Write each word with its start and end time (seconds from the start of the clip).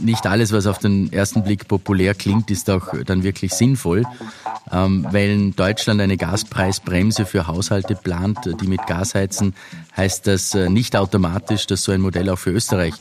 Nicht 0.00 0.26
alles, 0.26 0.52
was 0.52 0.66
auf 0.66 0.78
den 0.78 1.12
ersten 1.12 1.42
Blick 1.42 1.66
populär 1.66 2.14
klingt, 2.14 2.50
ist 2.50 2.68
auch 2.68 2.88
dann 3.04 3.22
wirklich 3.22 3.52
sinnvoll. 3.52 4.04
Ähm, 4.70 5.06
weil 5.10 5.50
Deutschland 5.52 6.00
eine 6.00 6.16
Gaspreisbremse 6.16 7.26
für 7.26 7.46
Haushalte 7.46 7.94
plant, 7.94 8.38
die 8.60 8.66
mit 8.66 8.86
Gas 8.86 9.14
heizen, 9.14 9.54
heißt 9.96 10.26
das 10.26 10.54
äh, 10.54 10.68
nicht 10.68 10.96
automatisch, 10.96 11.66
dass 11.66 11.82
so 11.82 11.92
ein 11.92 12.00
Modell 12.00 12.28
auch 12.30 12.38
für 12.38 12.50
Österreich 12.50 12.94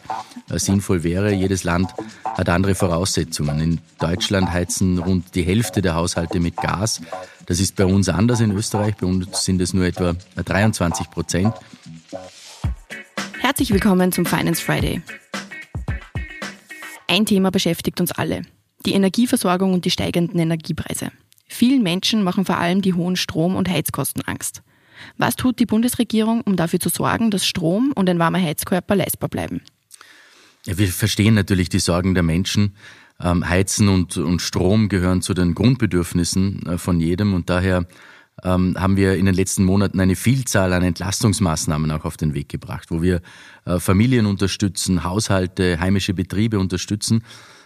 äh, 0.49 0.59
sinnvoll 0.59 1.03
wäre. 1.03 1.31
Jedes 1.33 1.63
Land 1.63 1.93
hat 2.25 2.49
andere 2.49 2.75
Voraussetzungen. 2.75 3.59
In 3.59 3.79
Deutschland 3.99 4.51
heizen 4.51 4.97
rund 4.97 5.35
die 5.35 5.43
Hälfte 5.43 5.81
der 5.81 5.95
Haushalte 5.95 6.39
mit 6.39 6.57
Gas. 6.57 7.01
Das 7.45 7.59
ist 7.59 7.75
bei 7.75 7.85
uns 7.85 8.09
anders 8.09 8.39
in 8.39 8.51
Österreich. 8.51 8.95
Bei 8.95 9.07
uns 9.07 9.43
sind 9.43 9.61
es 9.61 9.73
nur 9.73 9.85
etwa 9.85 10.15
23 10.35 11.09
Prozent. 11.09 11.53
Herzlich 13.51 13.73
willkommen 13.73 14.13
zum 14.13 14.25
Finance 14.25 14.63
Friday. 14.63 15.01
Ein 17.09 17.25
Thema 17.25 17.51
beschäftigt 17.51 17.99
uns 17.99 18.13
alle. 18.13 18.43
Die 18.85 18.93
Energieversorgung 18.93 19.73
und 19.73 19.83
die 19.83 19.91
steigenden 19.91 20.39
Energiepreise. 20.39 21.11
Vielen 21.49 21.83
Menschen 21.83 22.23
machen 22.23 22.45
vor 22.45 22.59
allem 22.59 22.81
die 22.81 22.93
hohen 22.93 23.17
Strom- 23.17 23.57
und 23.57 23.67
Heizkosten 23.67 24.23
Angst. 24.25 24.61
Was 25.17 25.35
tut 25.35 25.59
die 25.59 25.65
Bundesregierung, 25.65 26.39
um 26.45 26.55
dafür 26.55 26.79
zu 26.79 26.87
sorgen, 26.87 27.29
dass 27.29 27.45
Strom 27.45 27.91
und 27.93 28.09
ein 28.09 28.19
warmer 28.19 28.41
Heizkörper 28.41 28.95
leistbar 28.95 29.27
bleiben? 29.27 29.59
Ja, 30.65 30.77
wir 30.77 30.87
verstehen 30.87 31.33
natürlich 31.33 31.67
die 31.67 31.79
Sorgen 31.79 32.13
der 32.13 32.23
Menschen. 32.23 32.77
Ähm, 33.19 33.49
Heizen 33.49 33.89
und, 33.89 34.15
und 34.15 34.41
Strom 34.41 34.87
gehören 34.87 35.21
zu 35.21 35.33
den 35.33 35.55
Grundbedürfnissen 35.55 36.67
äh, 36.67 36.77
von 36.77 37.01
jedem 37.01 37.33
und 37.33 37.49
daher 37.49 37.85
ähm, 38.43 38.75
haben 38.77 38.97
wir 38.97 39.15
in 39.15 39.25
den 39.25 39.35
letzten 39.35 39.63
Monaten 39.63 39.99
eine 39.99 40.15
Vielzahl 40.15 40.73
an 40.73 40.83
Entlastungsmaßnahmen 40.83 41.91
auch 41.91 42.05
auf 42.05 42.17
den 42.17 42.33
Weg 42.33 42.49
gebracht, 42.49 42.91
wo 42.91 43.01
wir 43.01 43.21
äh, 43.65 43.79
Familien 43.79 44.25
unterstützen, 44.25 45.03
Haushalte, 45.03 45.79
heimische 45.79 46.13
Betriebe 46.13 46.59
unterstützen. 46.59 47.23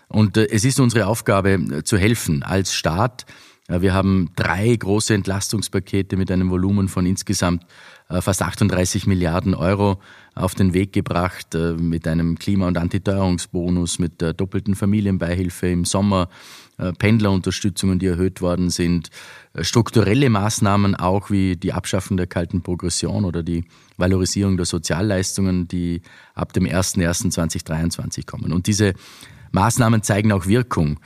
Und 0.08 0.38
äh, 0.38 0.48
es 0.50 0.66
ist 0.66 0.80
unsere 0.80 1.08
Aufgabe 1.08 1.54
äh, 1.54 1.84
zu 1.84 1.98
helfen 1.98 2.44
als 2.44 2.74
Staat. 2.74 3.26
Wir 3.68 3.96
haben 3.96 4.30
drei 4.36 4.76
große 4.76 5.16
Entlastungspakete 5.16 6.18
mit 6.18 6.30
einem 6.30 6.52
Volumen 6.52 6.88
von 6.88 7.08
insgesamt 7.08 7.66
fast 8.08 8.44
38 8.44 9.08
Milliarden 9.08 9.56
Euro 9.56 10.00
auf 10.36 10.54
den 10.54 10.76
Weg 10.76 10.94
gebracht, 10.94 11.58
mit 11.80 12.08
einem 12.08 12.38
Klima- 12.38 12.68
und 12.68 12.78
Antiteuerungsbonus, 12.78 13.98
mit 13.98 14.22
der 14.22 14.34
doppelten 14.34 14.76
Familienbeihilfe 14.76 15.66
im 15.66 15.84
Sommer, 15.84 16.30
Pendlerunterstützungen, 16.78 18.00
die 18.00 18.08
erhöht 18.08 18.42
worden 18.42 18.70
sind, 18.70 19.10
strukturelle 19.62 20.30
Maßnahmen 20.30 20.96
auch 20.96 21.30
wie 21.30 21.56
die 21.56 21.74
Abschaffung 21.74 22.18
der 22.18 22.28
kalten 22.28 22.62
Progression 22.62 23.24
oder 23.26 23.44
die 23.44 23.64
Valorisierung 23.98 24.58
der 24.58 24.66
Sozialleistungen, 24.66 25.68
die 25.68 26.02
ab 26.34 26.54
dem 26.54 26.66
01.01.2023 26.66 28.26
kommen. 28.26 28.52
Und 28.52 28.68
diese 28.68 28.94
Maßnahmen 29.52 30.04
zeigen 30.04 30.32
auch 30.32 30.48
Wirkung. 30.48 31.00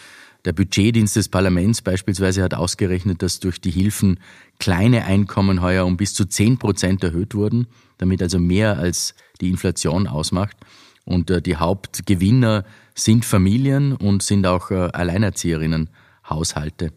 Der 0.45 0.53
Budgetdienst 0.53 1.16
des 1.17 1.28
Parlaments 1.28 1.81
beispielsweise 1.81 2.42
hat 2.42 2.53
ausgerechnet, 2.53 3.22
dass 3.22 3.40
durch 3.40 3.59
die 3.59 3.72
Hilfen 3.72 4.20
kleine 4.58 5.03
Einkommen 5.03 5.62
heuer 5.62 5.86
um 5.86 5.97
bis 5.97 6.14
zu 6.14 6.25
10 6.25 6.58
Prozent 6.58 7.03
erhöht 7.03 7.36
wurden, 7.36 7.67
damit 7.97 8.22
also 8.22 8.40
mehr 8.40 8.80
als 8.80 9.16
die 9.42 9.50
Inflation 9.50 10.08
ausmacht. 10.08 10.56
Und 11.05 11.30
äh, 11.30 11.42
die 11.42 11.58
Hauptgewinner 11.58 12.66
sind 12.95 13.25
Familien 13.25 13.94
und 13.94 14.23
sind 14.23 14.45
auch 14.45 14.72
äh, 14.72 14.89
Alleinerzieherinnen, 14.94 15.89
Haushalte. 16.30 16.91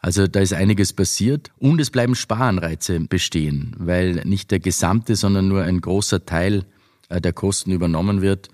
Also 0.00 0.26
da 0.26 0.40
ist 0.40 0.52
einiges 0.52 0.92
passiert 0.92 1.50
und 1.58 1.80
es 1.80 1.90
bleiben 1.90 2.14
Sparanreize 2.14 3.00
bestehen, 3.00 3.74
weil 3.78 4.22
nicht 4.24 4.50
der 4.50 4.60
gesamte, 4.60 5.16
sondern 5.16 5.48
nur 5.48 5.62
ein 5.62 5.80
großer 5.80 6.24
Teil 6.24 6.64
äh, 7.08 7.20
der 7.20 7.32
Kosten 7.32 7.72
übernommen 7.72 8.22
wird 8.22 8.48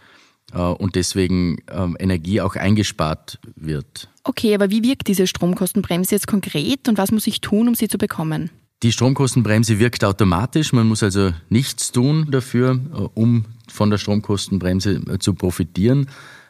äh, 0.53 0.59
und 0.59 0.95
deswegen 0.95 1.59
ähm, 1.71 1.97
Energie 1.99 2.41
auch 2.41 2.57
eingespart 2.57 3.39
wird. 3.55 4.09
Okay, 4.25 4.55
aber 4.55 4.71
wie 4.71 4.83
wirkt 4.83 5.09
diese 5.09 5.27
Stromkostenbremse 5.27 6.15
jetzt 6.15 6.27
konkret 6.27 6.89
und 6.89 6.97
was 6.97 7.11
muss 7.11 7.27
ich 7.27 7.41
tun, 7.41 7.69
um 7.69 7.75
sie 7.75 7.89
zu 7.89 7.99
bekommen? 7.99 8.51
Die 8.83 8.91
Stromkostenbremse 8.91 9.79
wirkt 9.79 10.05
automatisch. 10.05 10.73
Man 10.73 10.89
muss 10.89 11.05
also 11.05 11.33
nichts 11.49 11.93
tun 11.93 12.27
dafür, 12.31 12.81
äh, 12.93 13.09
um 13.15 13.45
von 13.69 13.91
der 13.91 13.99
Stromkostenbremse 13.99 15.19
zu 15.21 15.35
profitieren. 15.35 16.09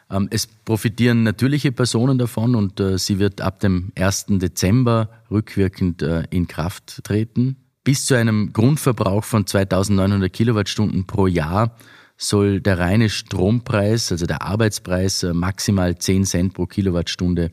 Ähm, 0.09 0.27
es 0.31 0.47
profitieren 0.47 1.23
natürliche 1.23 1.71
Personen 1.71 2.17
davon 2.17 2.55
und 2.55 2.79
äh, 2.79 2.97
sie 2.97 3.19
wird 3.19 3.41
ab 3.41 3.59
dem 3.59 3.91
1. 3.95 4.25
Dezember 4.29 5.09
rückwirkend 5.29 6.01
äh, 6.01 6.23
in 6.31 6.47
Kraft 6.47 7.03
treten. 7.03 7.57
Bis 7.83 8.05
zu 8.05 8.15
einem 8.15 8.51
Grundverbrauch 8.51 9.23
von 9.23 9.45
2900 9.45 10.31
Kilowattstunden 10.31 11.05
pro 11.05 11.27
Jahr 11.27 11.75
soll 12.17 12.61
der 12.61 12.79
reine 12.79 13.09
Strompreis, 13.09 14.11
also 14.11 14.25
der 14.25 14.41
Arbeitspreis, 14.41 15.23
äh, 15.23 15.33
maximal 15.33 15.97
10 15.97 16.25
Cent 16.25 16.53
pro 16.53 16.65
Kilowattstunde 16.65 17.51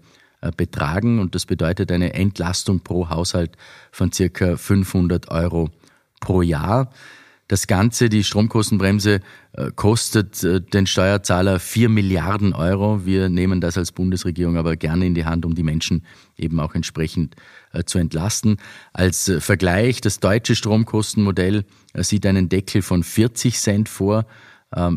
betragen 0.57 1.19
und 1.19 1.35
das 1.35 1.45
bedeutet 1.47 1.93
eine 1.93 2.15
Entlastung 2.15 2.81
pro 2.81 3.11
Haushalt 3.11 3.57
von 3.93 4.11
circa 4.13 4.57
500 4.57 5.31
Euro 5.31 5.71
pro 6.21 6.43
Jahr. 6.43 6.91
Das 7.51 7.67
Ganze, 7.67 8.09
die 8.09 8.23
Stromkostenbremse, 8.23 9.23
äh, 9.55 9.73
kostet 9.75 10.45
äh, 10.45 10.61
den 10.61 10.87
Steuerzahler 10.87 11.59
vier 11.59 11.89
Milliarden 11.89 12.53
Euro. 12.53 13.05
Wir 13.05 13.29
nehmen 13.29 13.61
das 13.61 13.77
als 13.77 13.91
Bundesregierung 13.91 14.57
aber 14.57 14.77
gerne 14.77 15.07
in 15.07 15.17
die 15.17 15.25
Hand, 15.25 15.45
um 15.45 15.57
die 15.57 15.65
Menschen 15.65 16.07
eben 16.37 16.61
auch 16.61 16.77
entsprechend 16.77 17.35
äh, 17.73 17.83
zu 17.83 17.99
entlasten. 17.99 18.59
Als 18.93 19.33
Vergleich, 19.41 20.01
das 20.01 20.21
deutsche 20.21 20.55
Stromkostenmodell 20.55 21.65
sieht 21.95 22.25
einen 22.25 22.49
Deckel 22.49 22.83
von 22.83 23.03
40 23.03 23.59
Cent 23.59 23.89
vor, 23.89 24.27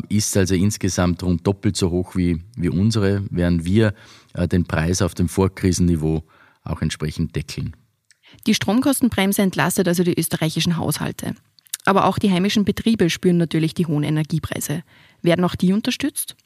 ist 0.08 0.36
also 0.36 0.54
insgesamt 0.54 1.22
rund 1.24 1.44
doppelt 1.46 1.76
so 1.76 1.90
hoch 1.90 2.14
wie, 2.14 2.42
wie 2.56 2.68
unsere, 2.68 3.24
während 3.30 3.64
wir 3.64 3.92
den 4.52 4.66
Preis 4.66 5.02
auf 5.02 5.14
dem 5.14 5.28
Vorkrisenniveau 5.28 6.22
auch 6.62 6.80
entsprechend 6.80 7.34
deckeln. 7.34 7.74
Die 8.46 8.54
Stromkostenbremse 8.54 9.42
entlastet 9.42 9.88
also 9.88 10.04
die 10.04 10.18
österreichischen 10.18 10.76
Haushalte. 10.76 11.34
Aber 11.84 12.06
auch 12.06 12.18
die 12.18 12.30
heimischen 12.30 12.64
Betriebe 12.64 13.10
spüren 13.10 13.36
natürlich 13.36 13.74
die 13.74 13.86
hohen 13.86 14.04
Energiepreise. 14.04 14.82
Werden 15.22 15.44
auch 15.44 15.54
die 15.54 15.72
unterstützt? 15.72 16.36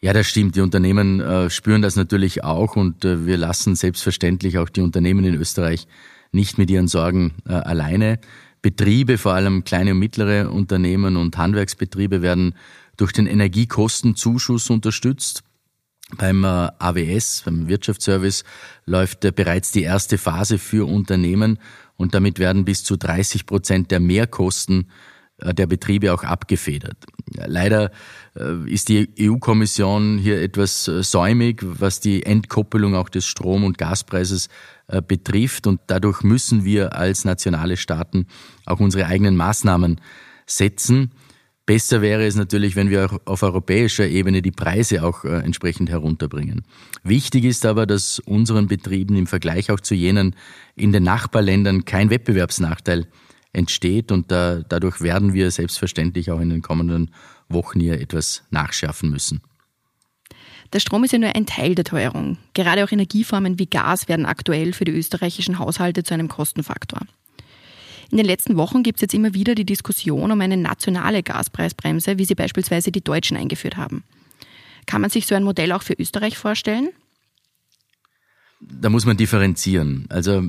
Ja, 0.00 0.12
das 0.12 0.28
stimmt. 0.28 0.56
Die 0.56 0.60
Unternehmen 0.60 1.20
äh, 1.20 1.50
spüren 1.50 1.82
das 1.82 1.96
natürlich 1.96 2.42
auch 2.42 2.76
und 2.76 3.04
äh, 3.04 3.26
wir 3.26 3.36
lassen 3.36 3.74
selbstverständlich 3.74 4.56
auch 4.58 4.68
die 4.70 4.80
Unternehmen 4.80 5.24
in 5.24 5.34
Österreich 5.34 5.86
nicht 6.32 6.58
mit 6.58 6.70
ihren 6.70 6.88
Sorgen 6.88 7.34
äh, 7.46 7.52
alleine. 7.52 8.18
Betriebe, 8.62 9.18
vor 9.18 9.32
allem 9.32 9.64
kleine 9.64 9.92
und 9.92 9.98
mittlere 9.98 10.50
Unternehmen 10.50 11.16
und 11.16 11.38
Handwerksbetriebe 11.38 12.22
werden 12.22 12.54
durch 12.96 13.12
den 13.12 13.26
Energiekostenzuschuss 13.26 14.68
unterstützt. 14.70 15.42
Beim 16.16 16.44
äh, 16.44 16.68
AWS, 16.78 17.42
beim 17.44 17.68
Wirtschaftsservice, 17.68 18.44
läuft 18.84 19.24
äh, 19.24 19.32
bereits 19.32 19.72
die 19.72 19.82
erste 19.82 20.18
Phase 20.18 20.58
für 20.58 20.86
Unternehmen 20.86 21.58
und 21.96 22.14
damit 22.14 22.38
werden 22.38 22.64
bis 22.64 22.82
zu 22.82 22.96
30 22.96 23.46
Prozent 23.46 23.90
der 23.90 24.00
Mehrkosten 24.00 24.90
der 25.42 25.66
Betriebe 25.66 26.12
auch 26.12 26.24
abgefedert. 26.24 26.96
Leider 27.34 27.90
ist 28.66 28.88
die 28.88 29.08
EU-Kommission 29.18 30.18
hier 30.18 30.40
etwas 30.40 30.84
säumig, 30.84 31.62
was 31.62 32.00
die 32.00 32.24
Entkoppelung 32.24 32.94
auch 32.94 33.08
des 33.08 33.26
Strom- 33.26 33.64
und 33.64 33.78
Gaspreises 33.78 34.48
betrifft 35.06 35.66
und 35.66 35.80
dadurch 35.86 36.22
müssen 36.22 36.64
wir 36.64 36.94
als 36.96 37.24
nationale 37.24 37.76
Staaten 37.76 38.26
auch 38.66 38.80
unsere 38.80 39.06
eigenen 39.06 39.36
Maßnahmen 39.36 40.00
setzen. 40.46 41.12
Besser 41.70 42.02
wäre 42.02 42.26
es 42.26 42.34
natürlich, 42.34 42.74
wenn 42.74 42.90
wir 42.90 43.20
auf 43.26 43.44
europäischer 43.44 44.04
Ebene 44.04 44.42
die 44.42 44.50
Preise 44.50 45.04
auch 45.04 45.24
äh, 45.24 45.38
entsprechend 45.38 45.88
herunterbringen. 45.88 46.62
Wichtig 47.04 47.44
ist 47.44 47.64
aber, 47.64 47.86
dass 47.86 48.18
unseren 48.18 48.66
Betrieben 48.66 49.14
im 49.14 49.28
Vergleich 49.28 49.70
auch 49.70 49.78
zu 49.78 49.94
jenen 49.94 50.34
in 50.74 50.90
den 50.90 51.04
Nachbarländern 51.04 51.84
kein 51.84 52.10
Wettbewerbsnachteil 52.10 53.06
entsteht 53.52 54.12
und 54.12 54.30
da, 54.30 54.62
dadurch 54.68 55.00
werden 55.00 55.32
wir 55.32 55.50
selbstverständlich 55.50 56.30
auch 56.30 56.40
in 56.40 56.50
den 56.50 56.62
kommenden 56.62 57.10
Wochen 57.48 57.80
hier 57.80 58.00
etwas 58.00 58.44
nachschärfen 58.50 59.10
müssen. 59.10 59.42
Der 60.72 60.78
Strom 60.78 61.02
ist 61.02 61.12
ja 61.12 61.18
nur 61.18 61.34
ein 61.34 61.46
Teil 61.46 61.74
der 61.74 61.84
Teuerung. 61.84 62.38
Gerade 62.54 62.84
auch 62.84 62.92
Energieformen 62.92 63.58
wie 63.58 63.66
Gas 63.66 64.08
werden 64.08 64.24
aktuell 64.24 64.72
für 64.72 64.84
die 64.84 64.92
österreichischen 64.92 65.58
Haushalte 65.58 66.04
zu 66.04 66.14
einem 66.14 66.28
Kostenfaktor. 66.28 67.00
In 68.12 68.16
den 68.16 68.26
letzten 68.26 68.56
Wochen 68.56 68.82
gibt 68.82 68.98
es 68.98 69.02
jetzt 69.02 69.14
immer 69.14 69.34
wieder 69.34 69.54
die 69.54 69.64
Diskussion 69.64 70.30
um 70.30 70.40
eine 70.40 70.56
nationale 70.56 71.22
Gaspreisbremse, 71.22 72.18
wie 72.18 72.24
sie 72.24 72.34
beispielsweise 72.34 72.92
die 72.92 73.02
Deutschen 73.02 73.36
eingeführt 73.36 73.76
haben. 73.76 74.04
Kann 74.86 75.00
man 75.00 75.10
sich 75.10 75.26
so 75.26 75.34
ein 75.34 75.44
Modell 75.44 75.72
auch 75.72 75.82
für 75.82 75.94
Österreich 75.94 76.36
vorstellen? 76.36 76.90
Da 78.60 78.90
muss 78.90 79.06
man 79.06 79.16
differenzieren. 79.16 80.06
Also 80.10 80.42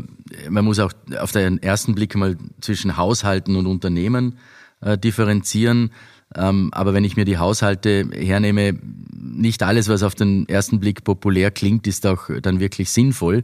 man 0.49 0.65
muss 0.65 0.79
auch 0.79 0.91
auf 1.19 1.31
den 1.31 1.61
ersten 1.63 1.95
Blick 1.95 2.15
mal 2.15 2.37
zwischen 2.59 2.97
Haushalten 2.97 3.55
und 3.55 3.65
Unternehmen 3.65 4.37
äh, 4.81 4.97
differenzieren. 4.97 5.91
Ähm, 6.35 6.69
aber 6.73 6.93
wenn 6.93 7.03
ich 7.03 7.17
mir 7.17 7.25
die 7.25 7.37
Haushalte 7.37 8.09
hernehme, 8.13 8.77
nicht 9.11 9.63
alles, 9.63 9.89
was 9.89 10.03
auf 10.03 10.15
den 10.15 10.47
ersten 10.47 10.79
Blick 10.79 11.03
populär 11.03 11.51
klingt, 11.51 11.87
ist 11.87 12.05
auch 12.05 12.29
dann 12.41 12.59
wirklich 12.59 12.89
sinnvoll. 12.89 13.43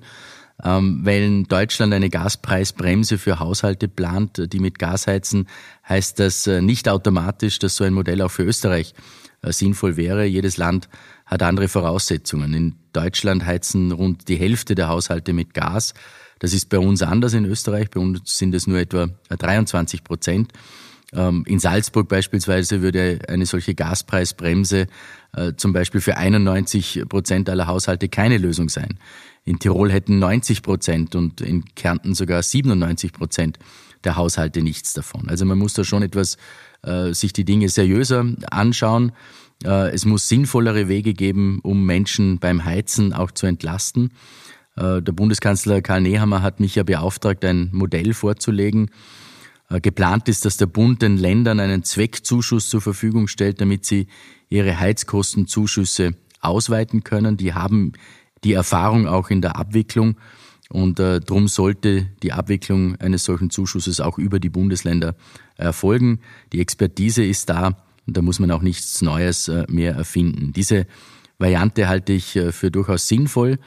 Ähm, 0.63 1.01
weil 1.03 1.43
Deutschland 1.43 1.93
eine 1.93 2.09
Gaspreisbremse 2.09 3.19
für 3.19 3.39
Haushalte 3.39 3.87
plant, 3.87 4.51
die 4.51 4.59
mit 4.59 4.79
Gas 4.79 5.05
heizen, 5.05 5.47
heißt 5.87 6.19
das 6.19 6.47
äh, 6.47 6.61
nicht 6.61 6.89
automatisch, 6.89 7.59
dass 7.59 7.75
so 7.75 7.83
ein 7.83 7.93
Modell 7.93 8.21
auch 8.23 8.31
für 8.31 8.43
Österreich 8.43 8.95
äh, 9.43 9.51
sinnvoll 9.51 9.97
wäre. 9.97 10.25
Jedes 10.25 10.57
Land 10.57 10.89
hat 11.27 11.43
andere 11.43 11.67
Voraussetzungen. 11.67 12.53
In 12.53 12.75
Deutschland 12.93 13.45
heizen 13.45 13.91
rund 13.91 14.27
die 14.27 14.37
Hälfte 14.37 14.73
der 14.73 14.87
Haushalte 14.87 15.33
mit 15.33 15.53
Gas. 15.53 15.93
Das 16.39 16.53
ist 16.53 16.69
bei 16.69 16.79
uns 16.79 17.03
anders 17.03 17.33
in 17.33 17.45
Österreich. 17.45 17.89
Bei 17.89 17.99
uns 17.99 18.37
sind 18.37 18.55
es 18.55 18.65
nur 18.65 18.79
etwa 18.79 19.09
23 19.29 20.03
Prozent. 20.03 20.53
Ähm, 21.13 21.43
in 21.47 21.59
Salzburg 21.59 22.07
beispielsweise 22.07 22.81
würde 22.81 23.19
eine 23.27 23.45
solche 23.45 23.75
Gaspreisbremse 23.75 24.87
äh, 25.33 25.53
zum 25.55 25.73
Beispiel 25.73 26.01
für 26.01 26.17
91 26.17 27.03
Prozent 27.07 27.49
aller 27.49 27.67
Haushalte 27.67 28.09
keine 28.09 28.37
Lösung 28.37 28.69
sein. 28.69 28.99
In 29.45 29.59
Tirol 29.59 29.91
hätten 29.91 30.19
90 30.19 30.61
Prozent 30.61 31.15
und 31.15 31.39
in 31.41 31.63
Kärnten 31.75 32.13
sogar 32.13 32.43
97 32.43 33.13
Prozent 33.13 33.59
der 34.03 34.15
Haushalte 34.15 34.61
nichts 34.61 34.93
davon. 34.93 35.29
Also 35.29 35.45
man 35.45 35.57
muss 35.57 35.73
da 35.73 35.83
schon 35.83 36.03
etwas 36.03 36.37
äh, 36.83 37.13
sich 37.13 37.33
die 37.33 37.45
Dinge 37.45 37.69
seriöser 37.69 38.25
anschauen. 38.51 39.13
Äh, 39.63 39.91
es 39.91 40.05
muss 40.05 40.27
sinnvollere 40.27 40.87
Wege 40.87 41.13
geben, 41.13 41.59
um 41.63 41.85
Menschen 41.85 42.39
beim 42.39 42.65
Heizen 42.65 43.13
auch 43.13 43.31
zu 43.31 43.47
entlasten. 43.47 44.11
Äh, 44.75 45.01
der 45.01 45.11
Bundeskanzler 45.11 45.81
Karl 45.81 46.01
Nehammer 46.01 46.41
hat 46.41 46.59
mich 46.59 46.75
ja 46.75 46.83
beauftragt, 46.83 47.43
ein 47.43 47.69
Modell 47.71 48.13
vorzulegen. 48.13 48.91
Äh, 49.69 49.81
geplant 49.81 50.29
ist, 50.29 50.45
dass 50.45 50.57
der 50.57 50.67
Bund 50.67 51.01
den 51.01 51.17
Ländern 51.17 51.59
einen 51.59 51.83
Zweckzuschuss 51.83 52.69
zur 52.69 52.81
Verfügung 52.81 53.27
stellt, 53.27 53.59
damit 53.59 53.85
sie 53.85 54.07
ihre 54.49 54.79
Heizkostenzuschüsse 54.79 56.13
ausweiten 56.39 57.03
können. 57.03 57.37
Die 57.37 57.53
haben 57.53 57.93
die 58.43 58.53
Erfahrung 58.53 59.07
auch 59.07 59.29
in 59.29 59.41
der 59.41 59.57
Abwicklung 59.57 60.17
und 60.69 60.99
äh, 60.99 61.19
darum 61.19 61.47
sollte 61.47 62.07
die 62.21 62.33
Abwicklung 62.33 62.95
eines 62.97 63.23
solchen 63.23 63.49
Zuschusses 63.49 63.99
auch 63.99 64.17
über 64.17 64.39
die 64.39 64.49
Bundesländer 64.49 65.15
erfolgen. 65.55 66.19
Die 66.53 66.61
Expertise 66.61 67.23
ist 67.23 67.49
da 67.49 67.86
und 68.07 68.15
da 68.15 68.21
muss 68.21 68.39
man 68.39 68.49
auch 68.51 68.61
nichts 68.61 69.01
Neues 69.01 69.49
äh, 69.49 69.65
mehr 69.67 69.93
erfinden. 69.93 70.53
Diese 70.53 70.87
Variante 71.37 71.87
halte 71.87 72.13
ich 72.13 72.35
äh, 72.35 72.51
für 72.51 72.71
durchaus 72.71 73.07
sinnvoll, 73.07 73.59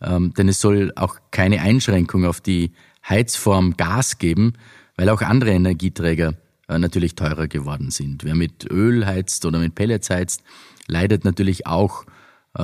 ähm, 0.00 0.32
denn 0.34 0.48
es 0.48 0.60
soll 0.60 0.92
auch 0.96 1.18
keine 1.30 1.60
Einschränkung 1.60 2.24
auf 2.24 2.40
die 2.40 2.72
Heizform 3.08 3.76
Gas 3.76 4.18
geben, 4.18 4.54
weil 4.96 5.10
auch 5.10 5.20
andere 5.20 5.50
Energieträger 5.50 6.34
äh, 6.68 6.78
natürlich 6.78 7.14
teurer 7.14 7.46
geworden 7.46 7.90
sind. 7.90 8.24
Wer 8.24 8.34
mit 8.34 8.70
Öl 8.70 9.06
heizt 9.06 9.44
oder 9.44 9.58
mit 9.58 9.74
Pellets 9.74 10.10
heizt, 10.10 10.42
leidet 10.88 11.24
natürlich 11.24 11.66
auch 11.66 12.04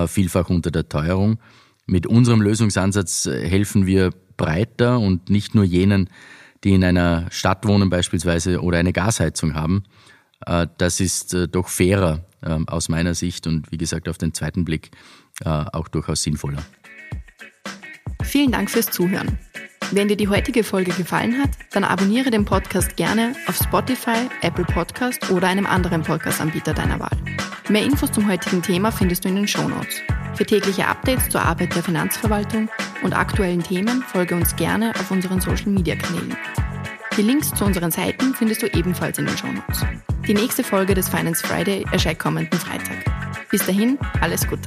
vielfach 0.07 0.51
unter 0.51 0.71
der 0.71 0.89
Teuerung. 0.89 1.41
Mit 1.85 2.07
unserem 2.07 2.41
Lösungsansatz 2.41 3.27
helfen 3.27 3.85
wir 3.85 4.13
breiter 4.37 5.01
und 5.01 5.31
nicht 5.31 5.57
nur 5.57 5.65
jenen, 5.65 6.09
die 6.63 6.75
in 6.75 6.85
einer 6.85 7.27
Stadt 7.33 7.67
wohnen 7.67 7.91
beispielsweise 7.91 8.63
oder 8.63 8.79
eine 8.79 8.93
Gasheizung 8.93 9.55
haben. 9.55 9.83
Äh, 10.47 10.67
das 10.79 11.01
ist 11.01 11.35
äh, 11.35 11.49
doch 11.49 11.69
fairer 11.69 12.25
ähm, 12.45 12.69
aus 12.69 12.89
meiner 12.89 13.15
Sicht 13.15 13.47
und 13.47 13.71
wie 13.71 13.79
gesagt 13.79 14.09
auf 14.09 14.19
den 14.19 14.35
zweiten 14.35 14.65
Blick 14.65 14.91
auch 15.43 15.89
durchaus 15.89 16.23
sinnvoller. 16.23 16.63
Vielen 18.23 18.53
Dank 18.53 18.71
fürs 18.71 18.91
Zuhören. 18.91 19.39
Wenn 19.93 20.09
dir 20.09 20.17
die 20.17 20.29
heutige 20.29 20.65
Folge 20.65 20.93
gefallen 20.93 21.41
hat, 21.41 21.51
dann 21.73 21.83
abonniere 21.83 22.31
den 22.31 22.45
Podcast 22.45 22.97
gerne 22.97 23.35
auf 23.47 23.57
Spotify, 23.57 24.29
Apple 24.43 24.65
Podcast 24.65 25.31
oder 25.31 25.49
einem 25.49 25.67
anderen 25.67 26.03
Podcast-Anbieter 26.03 26.75
deiner 26.75 27.01
Wahl. 27.01 27.17
Mehr 27.71 27.83
Infos 27.83 28.13
zum 28.13 28.29
heutigen 28.29 28.63
Thema 28.63 28.93
findest 28.93 29.25
du 29.25 29.29
in 29.29 29.37
den 29.37 29.49
Show 29.49 29.67
Notes. 29.67 30.03
Für 30.35 30.45
tägliche 30.45 30.87
Updates 30.87 31.29
zur 31.29 31.43
Arbeit 31.43 31.75
der 31.75 31.83
Finanzverwaltung 31.83 32.69
und 33.03 33.15
aktuellen 33.15 33.63
Themen 33.63 34.03
folge 34.03 34.37
uns 34.37 34.55
gerne 34.57 34.93
auf 34.97 35.11
unseren 35.11 35.41
Social 35.41 35.71
Media 35.71 35.97
Kanälen. 35.97 36.37
Die 37.17 37.23
Links 37.23 37.53
zu 37.55 37.65
unseren 37.65 37.91
Seiten 37.91 38.35
findest 38.35 38.63
du 38.63 38.67
ebenfalls 38.69 39.19
in 39.19 39.27
den 39.27 39.37
Show 39.37 39.51
Notes. 39.51 39.85
Die 40.31 40.35
nächste 40.35 40.63
Folge 40.63 40.95
des 40.95 41.09
Finance 41.09 41.45
Friday 41.45 41.85
erscheint 41.91 42.21
kommenden 42.21 42.57
Freitag. 42.57 43.05
Bis 43.51 43.67
dahin, 43.67 43.99
alles 44.21 44.47
Gute. 44.47 44.63